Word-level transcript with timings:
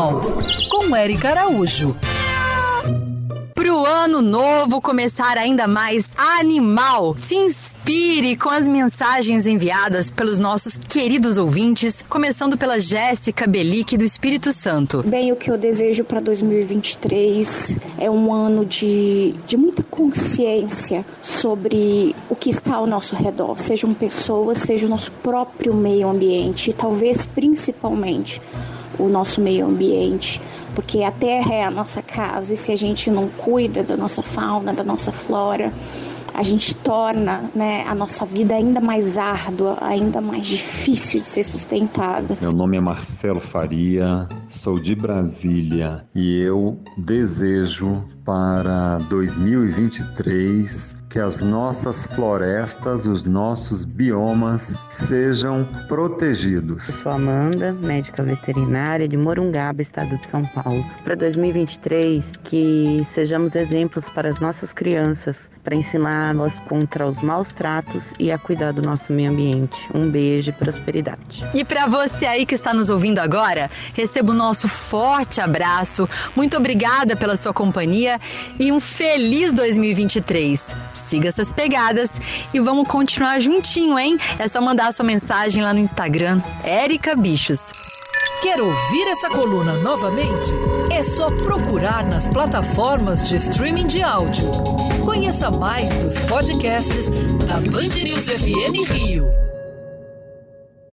Animal, 0.00 0.20
com 0.70 0.96
Eric 0.96 1.26
Araújo. 1.26 1.94
Pro 3.54 3.84
ano 3.84 4.22
novo 4.22 4.80
começar 4.80 5.36
ainda 5.36 5.68
mais 5.68 6.08
animal, 6.16 7.14
se 7.18 7.34
inspire 7.34 8.34
com 8.34 8.48
as 8.48 8.66
mensagens 8.66 9.46
enviadas 9.46 10.10
pelos 10.10 10.38
nossos 10.38 10.78
queridos 10.78 11.36
ouvintes, 11.36 12.02
começando 12.08 12.56
pela 12.56 12.80
Jéssica 12.80 13.46
Belic 13.46 13.98
do 13.98 14.04
Espírito 14.04 14.54
Santo. 14.54 15.02
Bem, 15.06 15.32
o 15.32 15.36
que 15.36 15.50
eu 15.50 15.58
desejo 15.58 16.02
para 16.02 16.18
2023 16.20 17.76
é 17.98 18.10
um 18.10 18.32
ano 18.32 18.64
de, 18.64 19.34
de 19.46 19.58
muita 19.58 19.82
consciência 19.82 21.04
sobre 21.20 22.16
o 22.30 22.34
que 22.34 22.48
está 22.48 22.76
ao 22.76 22.86
nosso 22.86 23.14
redor, 23.14 23.58
sejam 23.58 23.92
pessoas, 23.92 24.56
seja 24.56 24.86
o 24.86 24.88
nosso 24.88 25.12
próprio 25.22 25.74
meio 25.74 26.08
ambiente, 26.08 26.70
e 26.70 26.72
talvez 26.72 27.26
principalmente 27.26 28.40
o 28.98 29.08
nosso 29.08 29.40
meio 29.40 29.66
ambiente, 29.66 30.40
porque 30.74 31.02
a 31.02 31.10
terra 31.10 31.54
é 31.54 31.64
a 31.64 31.70
nossa 31.70 32.02
casa 32.02 32.54
e 32.54 32.56
se 32.56 32.72
a 32.72 32.76
gente 32.76 33.10
não 33.10 33.28
cuida 33.28 33.82
da 33.82 33.96
nossa 33.96 34.22
fauna, 34.22 34.72
da 34.72 34.84
nossa 34.84 35.12
flora, 35.12 35.72
a 36.34 36.42
gente 36.42 36.74
torna 36.74 37.50
né, 37.54 37.84
a 37.86 37.94
nossa 37.94 38.24
vida 38.24 38.54
ainda 38.54 38.80
mais 38.80 39.18
árdua, 39.18 39.76
ainda 39.80 40.20
mais 40.20 40.46
difícil 40.46 41.20
de 41.20 41.26
ser 41.26 41.42
sustentada. 41.42 42.36
Meu 42.40 42.52
nome 42.52 42.76
é 42.76 42.80
Marcelo 42.80 43.40
Faria, 43.40 44.28
sou 44.48 44.78
de 44.78 44.94
Brasília 44.94 46.04
e 46.14 46.40
eu 46.40 46.78
desejo 46.96 48.04
para 48.24 48.98
2023 49.08 51.00
que 51.10 51.18
as 51.18 51.40
nossas 51.40 52.06
florestas, 52.06 53.04
os 53.04 53.24
nossos 53.24 53.84
biomas 53.84 54.76
sejam 54.90 55.66
protegidos. 55.88 56.88
Eu 56.88 56.94
sou 56.94 57.12
Amanda, 57.12 57.72
médica 57.72 58.22
veterinária 58.22 59.08
de 59.08 59.16
Morungaba, 59.16 59.82
estado 59.82 60.16
de 60.16 60.26
São 60.28 60.44
Paulo. 60.44 60.88
Para 61.02 61.16
2023, 61.16 62.30
que 62.44 63.04
sejamos 63.10 63.56
exemplos 63.56 64.08
para 64.10 64.28
as 64.28 64.38
nossas 64.38 64.72
crianças, 64.72 65.50
para 65.64 65.74
ensiná-las 65.74 66.60
contra 66.60 67.08
os 67.08 67.20
maus 67.20 67.52
tratos 67.52 68.12
e 68.16 68.30
a 68.30 68.38
cuidar 68.38 68.72
do 68.72 68.80
nosso 68.80 69.12
meio 69.12 69.32
ambiente. 69.32 69.80
Um 69.92 70.08
beijo 70.08 70.50
e 70.50 70.52
prosperidade. 70.52 71.44
E 71.52 71.64
para 71.64 71.86
você 71.86 72.24
aí 72.24 72.46
que 72.46 72.54
está 72.54 72.72
nos 72.72 72.88
ouvindo 72.88 73.18
agora, 73.18 73.68
receba 73.94 74.30
o 74.30 74.34
nosso 74.34 74.68
forte 74.68 75.40
abraço. 75.40 76.08
Muito 76.36 76.56
obrigada 76.56 77.16
pela 77.16 77.34
sua 77.34 77.52
companhia 77.52 78.09
e 78.58 78.72
um 78.72 78.80
feliz 78.80 79.52
2023. 79.52 80.74
Siga 80.94 81.28
essas 81.28 81.52
pegadas 81.52 82.20
e 82.54 82.58
vamos 82.58 82.88
continuar 82.88 83.40
juntinho, 83.40 83.98
hein? 83.98 84.18
É 84.38 84.48
só 84.48 84.60
mandar 84.60 84.94
sua 84.94 85.04
mensagem 85.04 85.62
lá 85.62 85.74
no 85.74 85.80
Instagram, 85.80 86.40
Érica 86.64 87.14
Bichos. 87.14 87.72
Quer 88.40 88.58
ouvir 88.58 89.06
essa 89.06 89.28
coluna 89.28 89.74
novamente? 89.74 90.50
É 90.90 91.02
só 91.02 91.30
procurar 91.30 92.06
nas 92.06 92.26
plataformas 92.26 93.28
de 93.28 93.36
streaming 93.36 93.86
de 93.86 94.02
áudio. 94.02 94.50
Conheça 95.04 95.50
mais 95.50 95.94
dos 95.96 96.18
podcasts 96.20 97.10
da 97.46 97.60
Band 97.60 98.02
News 98.02 98.28
FM 98.28 98.90
Rio. 98.90 99.49